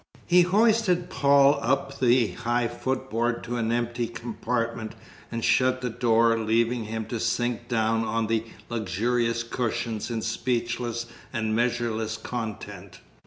He 0.25 0.41
hoisted 0.41 1.11
Paul 1.11 1.59
up 1.61 1.99
the 1.99 2.29
high 2.31 2.67
footboard 2.67 3.43
to 3.43 3.57
an 3.57 3.71
empty 3.71 4.07
compartment, 4.07 4.95
and 5.31 5.43
shut 5.45 5.81
the 5.81 5.91
door, 5.91 6.39
leaving 6.39 6.85
him 6.85 7.05
to 7.05 7.19
sink 7.19 7.67
down 7.67 8.03
on 8.03 8.25
the 8.25 8.45
luxurious 8.67 9.43
cushions 9.43 10.09
in 10.09 10.23
speechless 10.23 11.05
and 11.31 11.55
measureless 11.55 12.17
content. 12.17 12.99